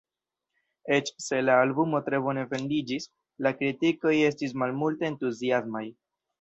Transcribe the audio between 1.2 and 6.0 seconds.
se la albumo tre bone vendiĝis, la kritikoj estis malmulte entuziasmaj.